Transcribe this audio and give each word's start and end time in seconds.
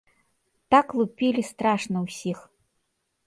Так 0.75 0.87
лупілі 0.99 1.43
страшна 1.51 1.97
ўсіх! 2.07 2.37